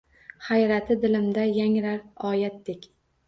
Hayrati 0.45 0.97
dilimda 1.03 1.45
yangrar 1.57 2.01
oyatdek! 2.33 2.89